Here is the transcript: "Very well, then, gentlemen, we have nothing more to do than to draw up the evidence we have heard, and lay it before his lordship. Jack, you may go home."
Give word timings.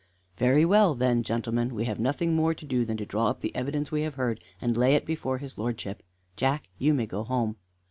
"Very 0.37 0.65
well, 0.65 0.95
then, 0.95 1.21
gentlemen, 1.21 1.75
we 1.75 1.85
have 1.85 1.99
nothing 1.99 2.33
more 2.35 2.55
to 2.55 2.65
do 2.65 2.83
than 2.85 2.97
to 2.97 3.05
draw 3.05 3.27
up 3.27 3.41
the 3.41 3.55
evidence 3.55 3.91
we 3.91 4.01
have 4.01 4.15
heard, 4.15 4.43
and 4.59 4.75
lay 4.75 4.95
it 4.95 5.05
before 5.05 5.37
his 5.37 5.59
lordship. 5.59 6.01
Jack, 6.35 6.69
you 6.79 6.91
may 6.95 7.05
go 7.05 7.23
home." 7.23 7.57